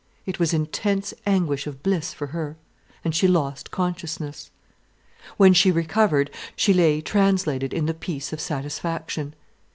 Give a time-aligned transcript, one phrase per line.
[0.25, 2.57] It was intense anguish of bliss for her,
[3.05, 4.49] and she lost consciousness.
[5.37, 9.35] When she recovered, she lay translated in the peace of satisfaction.